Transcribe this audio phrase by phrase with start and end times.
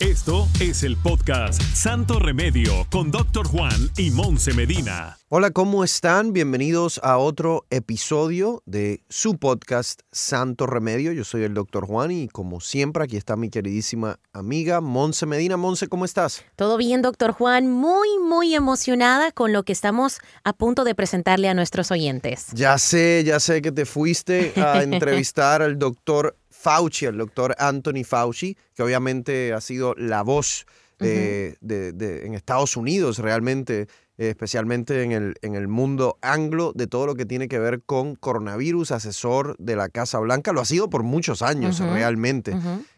[0.00, 5.18] Esto es el podcast Santo Remedio con Doctor Juan y Monse Medina.
[5.28, 6.32] Hola, ¿cómo están?
[6.32, 11.12] Bienvenidos a otro episodio de su podcast Santo Remedio.
[11.12, 15.56] Yo soy el Doctor Juan y como siempre aquí está mi queridísima amiga Monse Medina.
[15.56, 16.44] Monse, ¿cómo estás?
[16.54, 17.68] Todo bien, Doctor Juan.
[17.68, 22.46] Muy, muy emocionada con lo que estamos a punto de presentarle a nuestros oyentes.
[22.52, 26.36] Ya sé, ya sé que te fuiste a entrevistar al doctor
[26.66, 30.66] Fauci, el doctor Anthony Fauci, que obviamente ha sido la voz
[30.98, 33.86] de, en Estados Unidos realmente,
[34.18, 38.16] especialmente en el, en el mundo anglo, de todo lo que tiene que ver con
[38.16, 40.52] coronavirus, asesor de la Casa Blanca.
[40.52, 42.56] Lo ha sido por muchos años realmente.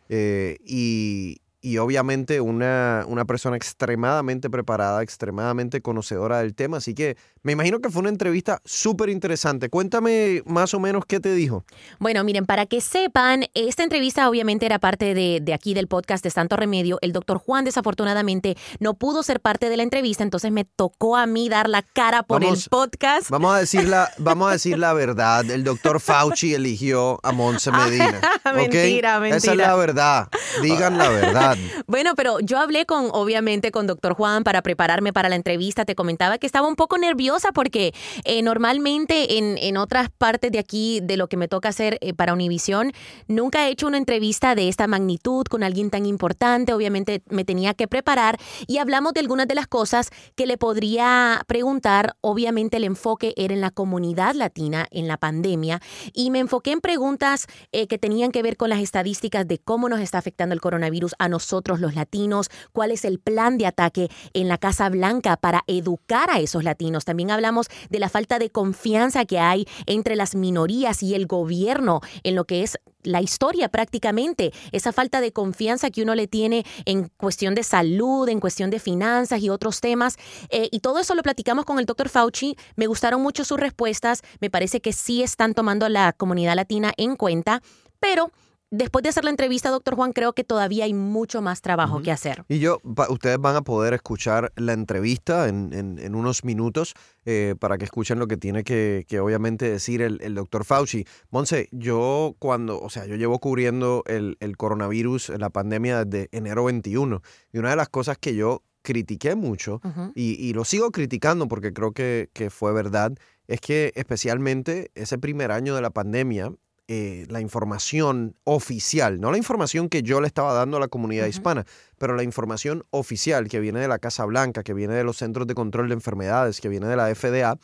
[0.09, 6.77] Eh, y, y obviamente una, una, persona extremadamente preparada, extremadamente conocedora del tema.
[6.77, 9.69] Así que me imagino que fue una entrevista súper interesante.
[9.69, 11.65] Cuéntame más o menos qué te dijo.
[11.99, 16.23] Bueno, miren, para que sepan, esta entrevista obviamente era parte de, de aquí del podcast
[16.23, 16.99] de Santo Remedio.
[17.03, 21.27] El doctor Juan desafortunadamente no pudo ser parte de la entrevista, entonces me tocó a
[21.27, 23.31] mí dar la cara por el podcast.
[23.31, 25.49] Vamos a, decir la, vamos a decir la verdad.
[25.51, 28.21] El doctor Fauci eligió a Monse Medina.
[28.55, 29.37] mentira, mentira.
[29.37, 30.29] Esa es la verdad.
[30.63, 31.57] Digan la verdad.
[31.87, 35.85] Bueno, pero yo hablé con, obviamente, con doctor Juan para prepararme para la entrevista.
[35.85, 40.59] Te comentaba que estaba un poco nerviosa porque eh, normalmente en, en, otras partes de
[40.59, 42.93] aquí, de lo que me toca hacer eh, para Univisión,
[43.27, 46.73] nunca he hecho una entrevista de esta magnitud con alguien tan importante.
[46.73, 51.43] Obviamente me tenía que preparar y hablamos de algunas de las cosas que le podría
[51.47, 52.17] preguntar.
[52.21, 55.81] Obviamente el enfoque era en la comunidad latina, en la pandemia,
[56.13, 59.89] y me enfoqué en preguntas eh, que tenían que ver con las estadísticas de cómo
[59.89, 64.11] nos está afectando el coronavirus a nosotros los latinos, cuál es el plan de ataque
[64.33, 67.05] en la Casa Blanca para educar a esos latinos.
[67.05, 72.01] También hablamos de la falta de confianza que hay entre las minorías y el gobierno
[72.23, 76.65] en lo que es la historia prácticamente, esa falta de confianza que uno le tiene
[76.85, 80.17] en cuestión de salud, en cuestión de finanzas y otros temas.
[80.51, 82.57] Eh, y todo eso lo platicamos con el doctor Fauci.
[82.77, 84.23] Me gustaron mucho sus respuestas.
[84.41, 87.63] Me parece que sí están tomando a la comunidad latina en cuenta,
[88.01, 88.31] pero
[88.71, 92.11] después de hacer la entrevista, doctor Juan, creo que todavía hay mucho más trabajo que
[92.11, 92.45] hacer.
[92.49, 97.85] Y yo, ustedes van a poder escuchar la entrevista en, unos minutos eh, para que
[97.85, 101.07] escuchen lo que tiene que, obviamente decir el, doctor Fauci.
[101.31, 107.23] Monse, yo cuando, o sea, yo llevo cubriendo el, coronavirus, la pandemia desde enero 21,
[107.53, 109.81] y una de las cosas que yo critiqué mucho,
[110.15, 113.13] y, lo sigo criticando porque creo que, que fue verdad,
[113.47, 116.53] es que especialmente ese primer año de la pandemia,
[116.91, 121.27] eh, la información oficial, no la información que yo le estaba dando a la comunidad
[121.27, 121.67] hispana,
[121.99, 125.47] pero la información oficial que viene de la Casa Blanca, que viene de los Centros
[125.47, 127.59] de Control de Enfermedades, que viene de la FDA,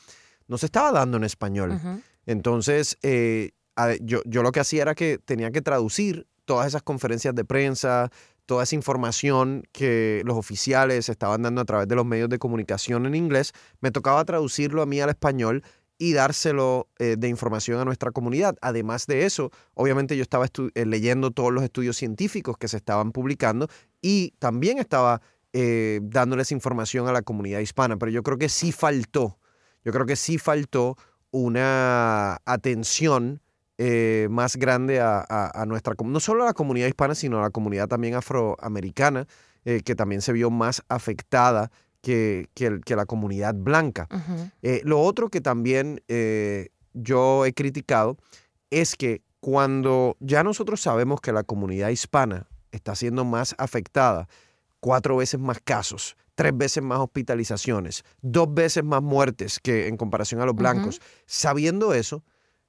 [0.47, 1.81] no se estaba dando en español.
[2.27, 3.53] Entonces, eh,
[4.03, 8.11] yo, yo lo que hacía era que tenía que traducir todas esas conferencias de prensa,
[8.47, 13.07] toda esa información que los oficiales estaban dando a través de los medios de comunicación
[13.07, 15.63] en inglés, me tocaba traducirlo a mí al español
[15.99, 18.57] y dárselo eh, de información a nuestra comunidad.
[18.61, 23.13] Además de eso, obviamente yo estaba eh, leyendo todos los estudios científicos que se estaban
[23.13, 23.69] publicando
[24.03, 25.21] y también estaba
[25.53, 29.39] eh, dándoles información a la comunidad hispana, pero yo creo que sí faltó,
[29.85, 30.97] yo creo que sí faltó
[31.31, 33.41] una atención
[34.31, 37.89] más grande a, a, nuestra, no solo a la comunidad hispana, sino a la comunidad
[37.89, 39.27] también afroamericana,
[39.65, 41.73] que también se vio más afectada
[42.05, 42.51] que,
[42.85, 44.07] que, la comunidad blanca.
[44.63, 48.19] Eh, lo otro que también eh, yo he criticado
[48.71, 54.29] es que cuando ya nosotros sabemos que la comunidad hispana está siendo más afectada,
[54.81, 60.43] cuatro veces más casos, tres veces más hospitalizaciones, dos veces más muertes que en comparación
[60.43, 62.23] a los blancos, sabiendo eso,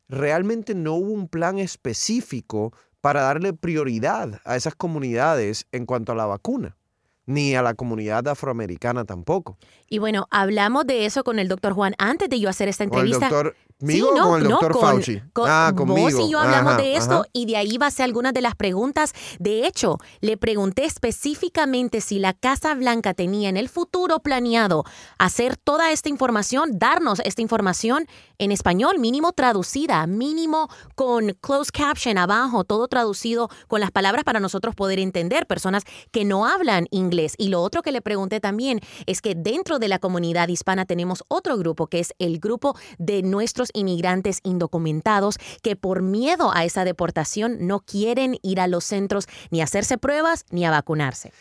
[0.07, 2.71] realmente no hubo un plan específico
[3.01, 6.77] para darle prioridad a esas comunidades en cuanto a la vacuna
[7.25, 9.57] ni a la comunidad afroamericana tampoco.
[9.89, 13.29] Y bueno, hablamos de eso con el doctor Juan antes de yo hacer esta entrevista.
[13.77, 15.21] ¿Conmigo sí, no, con el doctor Fauci?
[15.45, 15.99] ah, conmigo.
[15.99, 18.55] Vos y yo hablamos de esto y de ahí va a ser algunas de las
[18.55, 19.13] preguntas.
[19.37, 24.85] De hecho, le pregunté específicamente si la Casa Blanca tenía en el futuro planeado
[25.17, 28.07] hacer toda esta información, darnos esta información
[28.37, 34.39] en español, mínimo traducida, mínimo con closed caption abajo, todo traducido con las palabras para
[34.39, 37.33] nosotros poder entender, personas que no hablan inglés.
[37.37, 41.23] Y lo otro que le pregunté también es que dentro de la comunidad hispana tenemos
[41.27, 46.85] otro grupo que es el grupo de nuestros inmigrantes indocumentados que por miedo a esa
[46.85, 51.31] deportación no quieren ir a los centros ni a hacerse pruebas ni a vacunarse.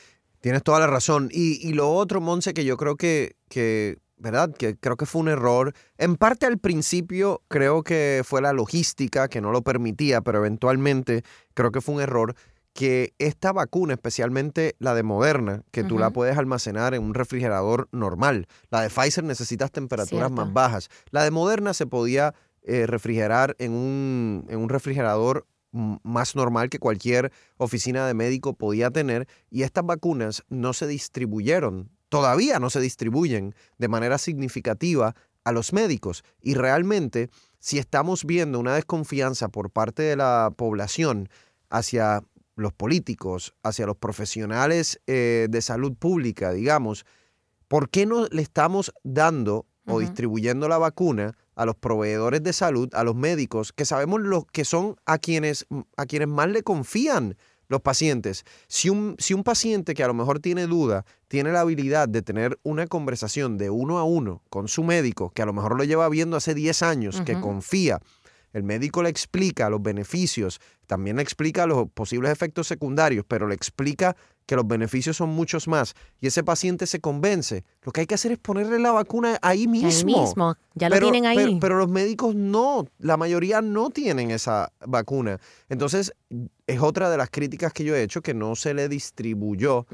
[0.41, 1.31] Tienes toda la razón.
[1.33, 4.55] Y, lo otro, Monse, que yo creo que, que, ¿verdad?
[4.55, 5.73] Que creo que fue un error.
[5.97, 11.23] En parte al principio creo que fue la logística que no lo permitía, pero eventualmente
[11.55, 12.35] creo que fue un error
[12.75, 17.89] que esta vacuna, especialmente la de Moderna, que tú la puedes almacenar en un refrigerador
[17.93, 23.55] normal, la de Pfizer necesitas temperaturas más bajas, la de Moderna se podía eh, refrigerar
[23.61, 29.63] en un, en un refrigerador más normal que cualquier oficina de médico podía tener y
[29.63, 36.25] estas vacunas no se distribuyeron, todavía no se distribuyen de manera significativa a los médicos.
[36.41, 37.29] Y realmente
[37.59, 41.29] si estamos viendo una desconfianza por parte de la población
[41.71, 42.23] hacia
[42.57, 47.05] los políticos, hacia los profesionales eh, de salud pública, digamos,
[47.69, 52.89] ¿por qué no le estamos dando o distribuyendo la vacuna a los proveedores de salud,
[52.95, 55.67] a los médicos, que sabemos lo que son a quienes,
[55.97, 57.37] a quienes más le confían
[57.69, 58.45] los pacientes.
[58.67, 62.23] Si un, si un paciente que a lo mejor tiene duda, tiene la habilidad de
[62.23, 65.85] tener una conversación de uno a uno con su médico, que a lo mejor lo
[65.85, 68.01] lleva viendo hace 10 años, que confía,
[68.55, 73.55] el médico le explica los beneficios, también le explica los posibles efectos secundarios, pero le
[73.55, 74.17] explica
[74.47, 78.15] que los beneficios son muchos más y ese paciente se convence, lo que hay que
[78.15, 79.89] hacer es ponerle la vacuna ahí mismo.
[79.89, 81.59] Ahí mismo, ya lo tienen ahí.
[81.61, 85.41] Pero, los médicos no, la mayoría no tienen esa vacuna.
[85.69, 86.15] Entonces,
[86.69, 89.87] es otra de las críticas que yo he hecho que no se le distribuyó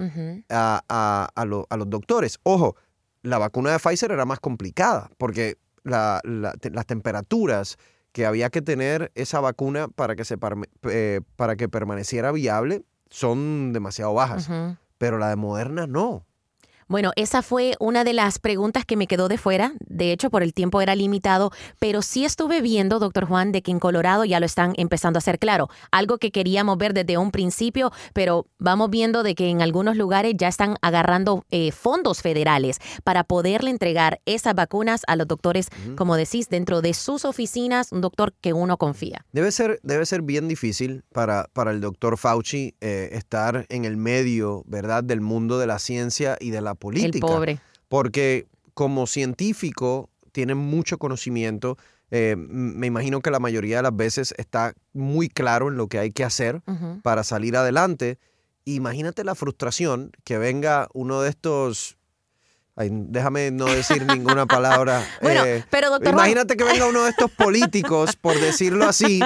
[0.50, 2.38] a, los doctores.
[2.42, 2.76] Ojo,
[3.22, 7.78] la vacuna de Pfizer era más complicada porque las temperaturas
[8.12, 10.36] que había que tener esa vacuna para que, se,
[10.90, 14.48] eh, para que permaneciera viable son demasiado bajas.
[14.98, 16.26] Pero la de Moderna no.
[16.90, 19.74] Bueno, esa fue una de las preguntas que me quedó de fuera.
[19.78, 23.70] De hecho, por el tiempo era limitado, pero sí estuve viendo, doctor Juan, de que
[23.70, 25.68] en Colorado ya lo están empezando a hacer claro.
[25.92, 30.34] Algo que queríamos ver desde un principio, pero vamos viendo de que en algunos lugares
[30.36, 36.16] ya están agarrando eh, fondos federales para poderle entregar esas vacunas a los doctores, como
[36.16, 39.24] decís, dentro de sus oficinas, un doctor que uno confía.
[39.30, 43.96] Debe ser, debe ser bien difícil para, para el doctor Fauci eh, estar en el
[43.96, 47.26] medio, ¿verdad?, del mundo de la ciencia y de la política.
[47.26, 47.60] El pobre.
[47.88, 51.76] Porque como científico tiene mucho conocimiento.
[52.10, 56.00] Eh, me imagino que la mayoría de las veces está muy claro en lo que
[56.00, 56.60] hay que hacer
[57.02, 58.18] para salir adelante.
[58.64, 61.96] Imagínate la frustración que venga uno de estos
[62.76, 65.06] déjame no decir ninguna palabra.
[65.20, 69.20] bueno, eh, pero doctor Imagínate que venga uno de estos políticos, por decirlo así,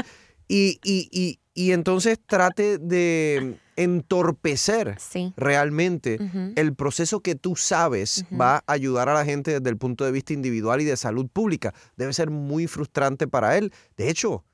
[0.48, 4.96] y, y, y entonces trate de entorpecer
[5.36, 6.18] realmente
[6.56, 10.12] el proceso que tú sabes va a ayudar a la gente desde el punto de
[10.12, 11.74] vista individual y de salud pública.
[11.96, 13.72] Debe ser muy frustrante para él.
[13.96, 14.44] De hecho,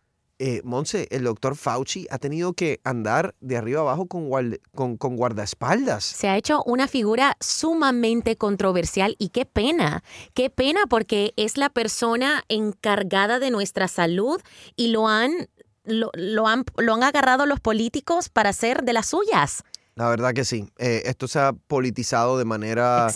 [0.43, 4.31] eh, Monse, el doctor Fauci ha tenido que andar de arriba abajo con,
[4.75, 6.02] con, con, guardaespaldas.
[6.02, 10.02] Se ha hecho una figura sumamente controversial y qué pena,
[10.32, 14.40] qué pena porque es la persona encargada de nuestra salud
[14.76, 15.50] y lo han
[15.84, 19.64] lo, han, lo han agarrado los políticos para hacer de las suyas.
[20.00, 20.66] La verdad que sí.
[20.78, 23.08] Eh, esto se ha politizado de manera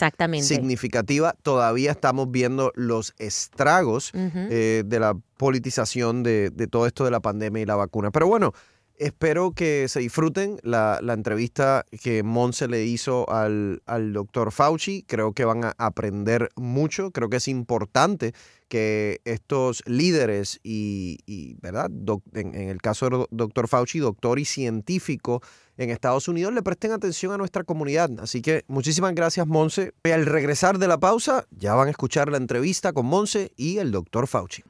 [0.42, 1.34] significativa.
[1.42, 7.20] Todavía estamos viendo los estragos eh, de la politización de, de, todo esto de la
[7.20, 8.10] pandemia y la vacuna.
[8.10, 8.52] Pero bueno,
[8.96, 15.04] espero que se disfruten la, la entrevista que Monse le hizo al, al doctor Fauci.
[15.06, 17.12] Creo que van a aprender mucho.
[17.12, 18.34] Creo que es importante
[18.74, 21.92] que estos líderes y, ¿verdad?
[22.32, 25.42] en, el caso del doctor Fauci, doctor y científico
[25.76, 28.10] en Estados Unidos, le presten atención a nuestra comunidad.
[28.18, 29.92] Así que muchísimas gracias, Monse.
[30.02, 33.92] Al regresar de la pausa, ya van a escuchar la entrevista con Monse y el
[33.92, 34.64] doctor Fauci.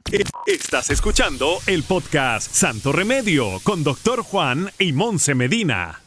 [0.45, 5.99] Estás escuchando el podcast Santo Remedio con doctor Juan y Monse Medina.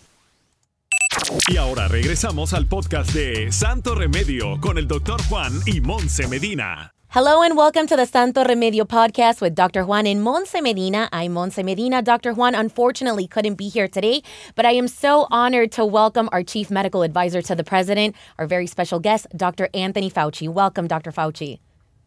[1.49, 6.95] Y ahora regresamos al podcast de Santo Remedio con el doctor Juan y Monse Medina.
[7.11, 9.87] Hello and welcome to the Santo Remedio podcast with Dr.
[9.87, 11.09] Juan in Monse Medina.
[11.11, 12.03] I'm Monse Medina.
[12.03, 12.35] Dr.
[12.35, 14.23] Juan unfortunately couldn't be here today,
[14.57, 18.47] but I am so honored to welcome our chief medical advisor to the president, our
[18.47, 19.71] very special guest, Dr.
[19.73, 20.51] Anthony Fauci.
[20.51, 21.11] Welcome, Dr.
[21.11, 21.61] Fauci.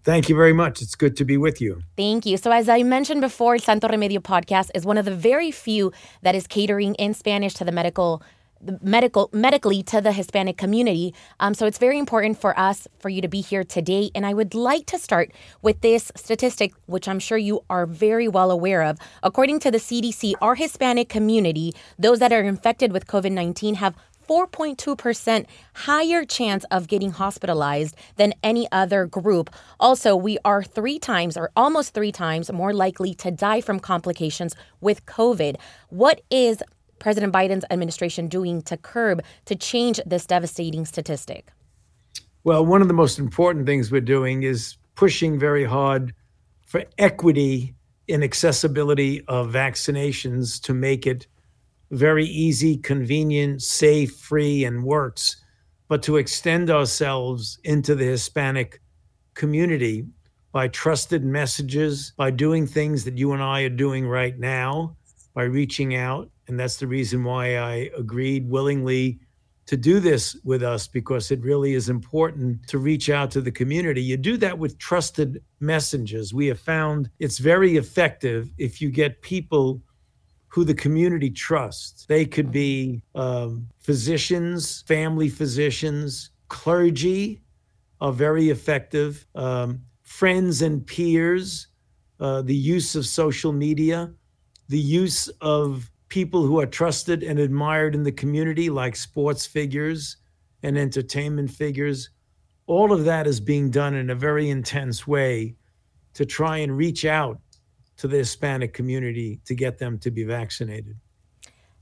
[0.03, 0.83] Thank you very much.
[0.83, 1.81] It's good to be with you.
[1.97, 2.37] Thank you.
[2.37, 5.91] So, as I mentioned before, Santo Remedio podcast is one of the very few
[6.21, 8.21] that is catering in Spanish to the medical
[8.81, 11.13] medical medically to the Hispanic community.
[11.39, 14.11] Um, so it's very important for us for you to be here today.
[14.13, 18.27] And I would like to start with this statistic, which I'm sure you are very
[18.27, 18.97] well aware of.
[19.23, 23.95] According to the CDC, our Hispanic community, those that are infected with COVID 19, have
[24.31, 29.49] 4.2% higher chance of getting hospitalized than any other group.
[29.77, 34.55] Also, we are three times or almost three times more likely to die from complications
[34.79, 35.57] with COVID.
[35.89, 36.63] What is
[37.01, 41.51] President Biden's administration doing to curb to change this devastating statistic?
[42.43, 46.13] Well, one of the most important things we're doing is pushing very hard
[46.65, 47.75] for equity
[48.07, 51.27] in accessibility of vaccinations to make it
[51.91, 55.35] very easy, convenient, safe, free, and works,
[55.87, 58.79] but to extend ourselves into the Hispanic
[59.33, 60.05] community
[60.51, 64.95] by trusted messages, by doing things that you and I are doing right now,
[65.33, 66.29] by reaching out.
[66.51, 69.21] And that's the reason why I agreed willingly
[69.67, 73.53] to do this with us because it really is important to reach out to the
[73.53, 74.03] community.
[74.03, 76.33] You do that with trusted messengers.
[76.33, 79.81] We have found it's very effective if you get people
[80.49, 82.05] who the community trusts.
[82.05, 87.41] They could be um, physicians, family physicians, clergy
[88.01, 91.67] are very effective, um, friends and peers,
[92.19, 94.11] uh, the use of social media,
[94.67, 100.17] the use of people who are trusted and admired in the community, like sports figures
[100.61, 102.09] and entertainment figures.
[102.67, 105.55] All of that is being done in a very intense way
[106.13, 107.39] to try and reach out
[107.95, 110.97] to the Hispanic community to get them to be vaccinated.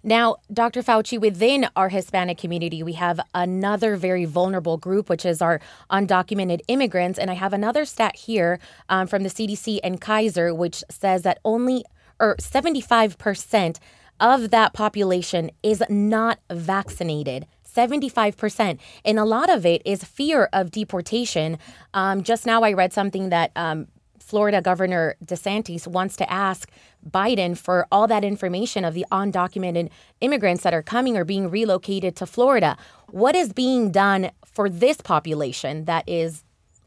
[0.04, 0.84] Now, Dr.
[0.84, 5.60] Fauci, within our Hispanic community, we have another very vulnerable group, which is our
[5.90, 7.18] undocumented immigrants.
[7.18, 8.60] And I have another stat here
[8.90, 11.84] um, from the CDC and Kaiser, which says that only
[12.20, 13.78] or 75%
[14.20, 17.46] of that population is not vaccinated.
[17.68, 18.80] 75%.
[19.06, 21.58] And a lot of it is fear of deportation.
[21.94, 23.88] Um, just now, I read something that um,
[24.20, 26.70] Florida Governor DeSantis wants to ask
[27.10, 29.90] Biden for all that information of the undocumented
[30.22, 32.78] immigrants that are coming or being relocated to Florida.
[33.10, 36.44] What is being done for this population that is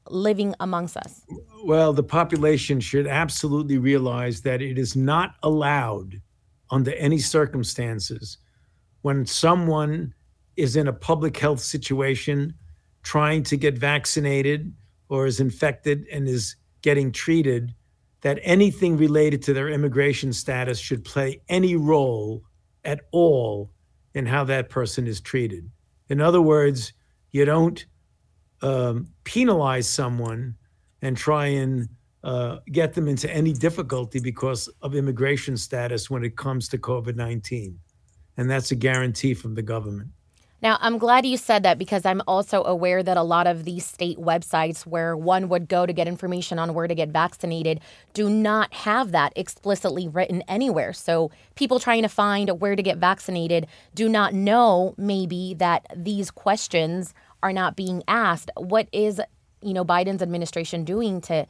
[0.09, 1.23] living amongst us?
[1.65, 6.21] Well, the population should absolutely realize that it is not allowed
[6.73, 8.39] under any circumstances
[9.03, 10.13] when someone
[10.57, 12.53] is in a public health situation
[13.03, 14.73] trying to get vaccinated
[15.09, 17.75] or is infected and is getting treated
[18.23, 22.43] that anything related to their immigration status should play any role
[22.85, 23.71] at all
[24.15, 25.69] in how that person is treated.
[26.09, 26.93] In other words,
[27.33, 27.85] you don't
[28.63, 30.55] um, penalize someone
[31.03, 31.89] and try and
[32.25, 37.17] Uh, get them into any difficulty because of immigration status when it comes to COVID
[37.17, 37.79] 19.
[38.37, 40.11] And that's a guarantee from the government.
[40.63, 43.85] Now, I'm glad you said that because I'm also aware that a lot of these
[43.85, 47.81] state websites where one would go to get information on where to get vaccinated
[48.15, 50.93] do not have that explicitly written anywhere.
[50.93, 56.31] So, people trying to find where to get vaccinated do not know maybe that these
[56.31, 57.13] questions
[57.43, 58.53] are not being asked.
[58.57, 59.21] What is,
[59.63, 61.45] you know, Biden's administration doing to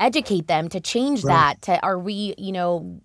[0.00, 1.34] educate them to change right.
[1.34, 3.00] that to are we you know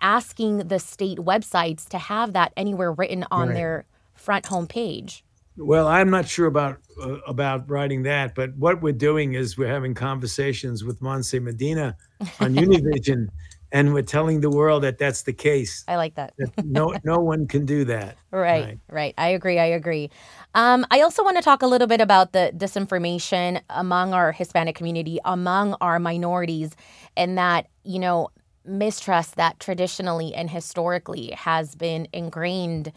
[0.00, 3.54] asking the state websites to have that anywhere written on right.
[3.54, 5.22] their front homepage
[5.56, 9.66] well i'm not sure about uh, about writing that but what we're doing is we're
[9.66, 11.96] having conversations with monse medina
[12.40, 13.28] on univision
[13.72, 15.84] and we're telling the world that that's the case.
[15.88, 16.34] I like that.
[16.38, 18.16] that no, no one can do that.
[18.30, 19.14] Right, right, right.
[19.18, 19.58] I agree.
[19.58, 20.10] I agree.
[20.54, 24.76] Um, I also want to talk a little bit about the disinformation among our Hispanic
[24.76, 26.74] community, among our minorities,
[27.16, 28.30] and that you know
[28.64, 32.92] mistrust that traditionally and historically has been ingrained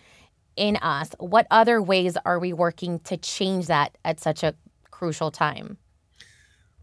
[0.56, 1.12] in us.
[1.20, 4.56] What other ways are we working to change that at such a
[4.92, 5.78] crucial time?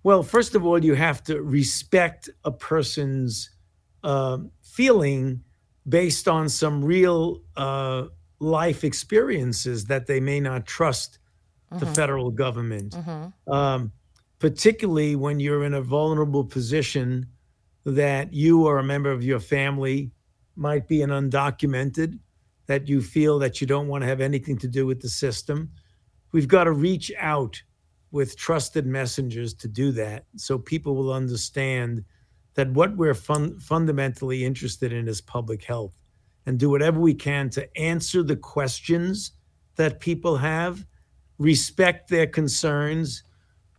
[0.05, 3.51] Well, first of all, you have to respect a person's
[4.05, 5.43] uh, feeling
[5.89, 8.05] based on some real uh,
[8.39, 11.19] life experiences that they may not trust
[11.73, 11.85] mm-hmm.
[11.85, 13.53] the federal government, mm-hmm.
[13.53, 13.91] um,
[14.39, 17.27] particularly when you're in a vulnerable position
[17.85, 20.11] that you or a member of your family
[20.57, 22.19] might be an undocumented,
[22.67, 25.71] that you feel that you don't want to have anything to do with the system.
[26.33, 27.61] We've got to reach out
[28.11, 32.05] with trusted messengers to do that so people will understand
[32.55, 35.95] that what we're fun- fundamentally interested in is public health
[36.47, 39.33] and do whatever we can to answer the questions
[39.77, 40.85] that people have,
[41.39, 43.25] respect their concerns,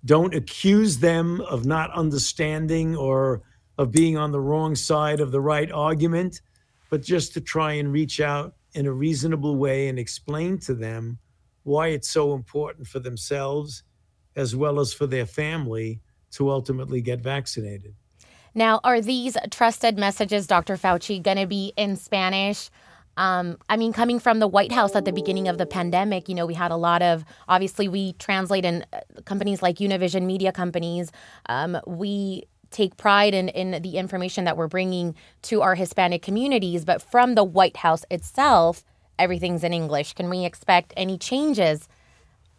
[0.05, 3.41] don't accuse them of not understanding or
[3.77, 6.41] of being on the wrong side of the right argument,
[6.89, 11.17] but just to try and reach out in a reasonable way and explain to them
[11.63, 13.84] why it's so important for themselves
[14.36, 17.96] as well as for their family to ultimately get vaccinated.
[18.56, 20.78] Now, are these trusted messages, Dr.
[20.78, 22.70] Fauci, going to be in Spanish?
[23.18, 26.36] Um, I mean, coming from the White House at the beginning of the pandemic, you
[26.36, 30.54] know, we had a lot of, obviously, we translate in uh, companies like Univision Media
[30.54, 31.12] Companies.
[31.48, 36.86] Um, we take pride in, in the information that we're bringing to our Hispanic communities.
[36.86, 38.84] But from the White House itself,
[39.20, 40.14] everything's in English.
[40.14, 41.88] Can we expect any changes,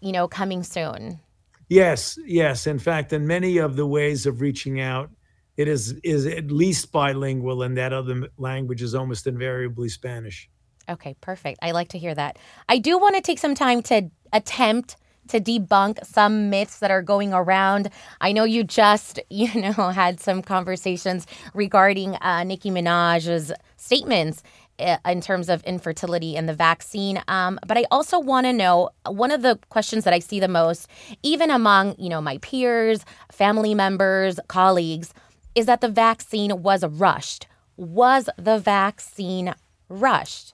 [0.00, 1.20] you know, coming soon?
[1.68, 2.66] Yes, yes.
[2.66, 5.10] In fact, in many of the ways of reaching out,
[5.56, 10.48] it is is at least bilingual, and that other language is almost invariably Spanish.
[10.88, 11.58] Okay, perfect.
[11.62, 12.38] I like to hear that.
[12.68, 14.96] I do want to take some time to attempt
[15.28, 17.90] to debunk some myths that are going around.
[18.20, 24.42] I know you just, you know, had some conversations regarding uh, Nicki Minaj's statements
[24.78, 27.22] uh, in terms of infertility and the vaccine.
[27.28, 30.48] Um, but I also want to know one of the questions that I see the
[30.48, 30.86] most,
[31.22, 35.12] even among you know my peers, family members, colleagues,
[35.56, 37.48] is that the vaccine was rushed.
[37.76, 39.54] Was the vaccine
[39.88, 40.52] rushed?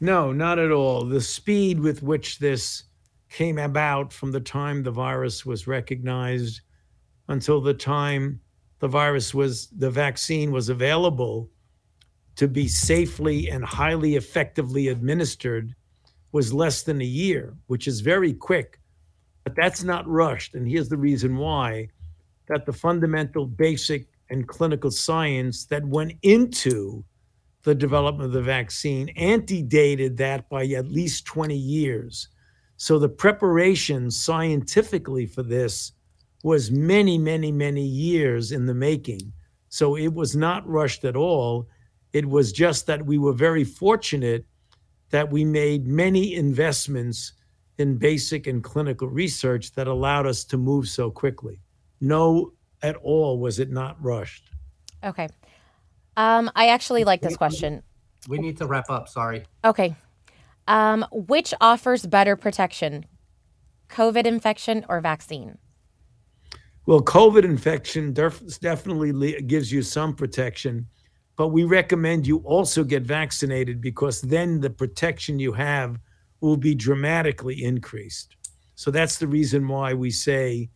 [0.00, 1.04] No, not at all.
[1.04, 2.84] The speed with which this
[3.30, 6.60] came about from the time the virus was recognized
[7.28, 8.40] until the time
[8.80, 11.50] the virus was the vaccine was available
[12.36, 15.74] to be safely and highly effectively administered
[16.32, 18.78] was less than a year, which is very quick.
[19.44, 20.54] But that's not rushed.
[20.54, 21.88] And here's the reason why
[22.48, 27.04] that the fundamental, basic, and clinical science that went into
[27.62, 32.28] the development of the vaccine antedated that by at least 20 years.
[32.76, 35.92] So the preparation scientifically for this
[36.42, 39.32] was many, many, many years in the making.
[39.70, 41.68] So it was not rushed at all.
[42.12, 44.44] It was just that we were very fortunate
[45.10, 47.32] that we made many investments
[47.78, 51.60] in basic and clinical research that allowed us to move so quickly.
[52.00, 52.52] No,
[52.82, 54.50] at all was it not rushed.
[55.02, 55.28] Okay.
[56.16, 57.82] Um, I actually like this question.
[58.28, 59.08] We need to wrap up.
[59.08, 59.44] Sorry.
[59.64, 59.96] Okay.
[60.66, 63.04] Um, which offers better protection,
[63.90, 65.58] COVID infection or vaccine?
[66.86, 70.86] Well, COVID infection def- definitely le- gives you some protection,
[71.36, 75.98] but we recommend you also get vaccinated because then the protection you have
[76.40, 78.36] will be dramatically increased.
[78.74, 80.70] So that's the reason why we say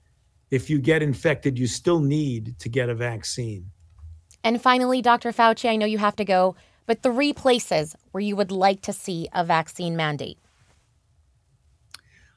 [0.51, 3.71] if you get infected, you still need to get a vaccine.
[4.45, 5.33] And finally, Dr.
[5.33, 8.93] Fauci, I know you have to go, but three places where you would like to
[8.93, 10.39] see a vaccine mandate.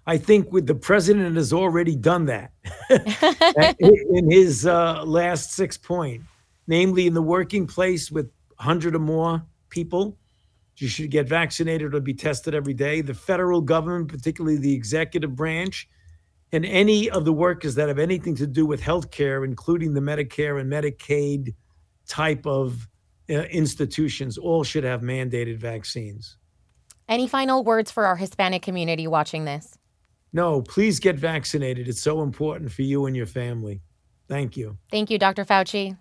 [0.07, 2.51] I think with the president has already done that
[4.09, 6.23] in his uh, last six point,
[6.67, 10.17] namely in the working place with 100 or more people.
[10.77, 13.01] You should get vaccinated or be tested every day.
[13.01, 15.87] The federal government, particularly the executive branch,
[16.51, 20.59] and any of the workers that have anything to do with healthcare, including the Medicare
[20.59, 21.53] and Medicaid
[22.07, 22.87] type of
[23.29, 26.37] uh, institutions, all should have mandated vaccines.
[27.07, 29.77] Any final words for our Hispanic community watching this?
[30.33, 31.87] No, please get vaccinated.
[31.87, 33.81] It's so important for you and your family.
[34.29, 34.77] Thank you.
[34.89, 35.43] Thank you, Dr.
[35.43, 35.97] Fauci.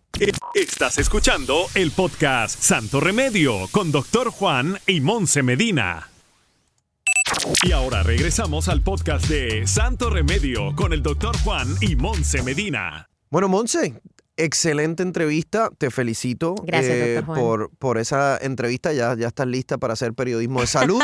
[0.54, 4.30] Estás escuchando el podcast Santo Remedio con Dr.
[4.30, 6.09] Juan y Monse Medina.
[7.62, 11.37] Y ahora regresamos al podcast de Santo Remedio con el Dr.
[11.38, 13.09] Juan y Monse Medina.
[13.31, 14.00] Bueno, Monse,
[14.37, 15.70] excelente entrevista.
[15.79, 18.92] Te felicito Gracias, eh, doctor por, por esa entrevista.
[18.92, 21.03] Ya, ya estás lista para hacer periodismo de salud.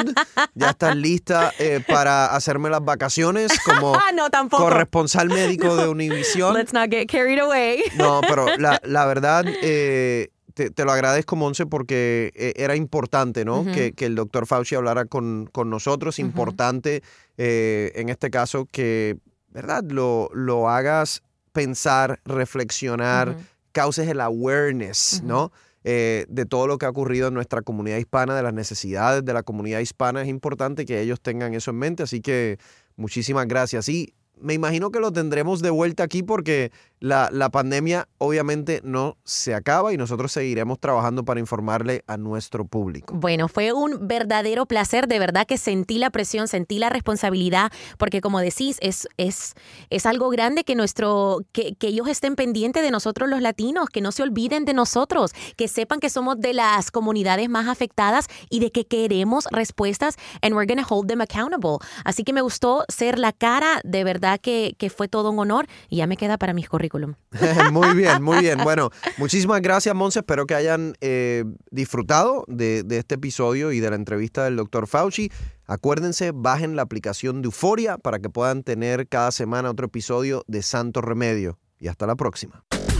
[0.55, 4.65] ya estás lista eh, para hacerme las vacaciones como no, tampoco.
[4.65, 6.55] corresponsal médico de Univisión.
[6.55, 7.83] Let's not get carried away.
[7.97, 13.45] No, pero la, la verdad, eh, te, te lo agradezco, Monse, porque eh, era importante,
[13.45, 13.63] ¿no?
[13.67, 16.19] Que, que el doctor Fauci hablara con, con nosotros.
[16.19, 17.03] Importante,
[17.37, 19.19] eh, en este caso, que,
[19.51, 19.85] ¿verdad?
[19.85, 23.37] Lo, lo hagas pensar, reflexionar,
[23.73, 25.21] causes el awareness.
[25.23, 25.53] ¿no?
[25.85, 29.35] Eh, de todo lo que ha ocurrido en nuestra comunidad hispana, de las necesidades de
[29.35, 30.23] la comunidad hispana.
[30.23, 32.59] Es importante que ellos tengan eso en mente, así que
[32.97, 33.91] muchísimas gracias.
[33.91, 39.17] Y me imagino que lo tendremos de vuelta aquí porque la, la pandemia obviamente no
[39.25, 43.15] se acaba y nosotros seguiremos trabajando para informarle a nuestro público.
[43.15, 48.21] Bueno, fue un verdadero placer, de verdad que sentí la presión, sentí la responsabilidad, porque
[48.21, 49.55] como decís, es, es,
[49.91, 54.01] es algo grande que nuestro, que, que ellos estén pendientes de nosotros los latinos, que
[54.01, 58.61] no se olviden de nosotros, que sepan que somos de las comunidades más afectadas y
[58.61, 61.79] de que queremos respuestas and we're gonna hold them accountable.
[62.05, 64.05] Así que me gustó ser la cara, de
[64.39, 67.15] que fue todo un honor y ya me queda para mis currículum.
[67.73, 68.59] muy bien, muy bien.
[68.63, 70.21] Bueno, muchísimas gracias, Monse.
[70.21, 74.87] Espero que hayan eh, disfrutado de, de este episodio y de la entrevista del doctor
[74.87, 75.31] Fauci.
[75.67, 80.63] Acuérdense, bajen la aplicación de Euforia para que puedan tener cada semana otro episodio de
[80.63, 81.59] Santo Remedio.
[81.79, 82.65] Y hasta la próxima.